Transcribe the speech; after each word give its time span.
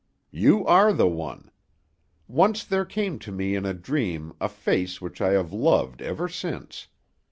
"You 0.31 0.65
are 0.65 0.91
the 0.93 1.05
one. 1.07 1.51
Once 2.27 2.63
there 2.63 2.85
came 2.85 3.19
to 3.19 3.31
me 3.31 3.53
in 3.53 3.67
a 3.67 3.73
dream 3.75 4.33
a 4.41 4.49
face 4.49 4.99
which 4.99 5.21
I 5.21 5.33
have 5.33 5.53
loved 5.53 6.01
ever 6.01 6.27
since. 6.27 6.87